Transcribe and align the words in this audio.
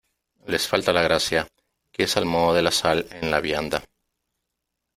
les 0.53 0.63
falta 0.69 0.93
la 0.97 1.03
gracia, 1.03 1.45
que 1.91 2.03
es 2.05 2.17
al 2.17 2.25
modo 2.25 2.55
de 2.55 2.63
la 2.63 2.71
sal 2.71 3.05
en 3.11 3.29
la 3.29 3.39
vianda. 3.39 3.83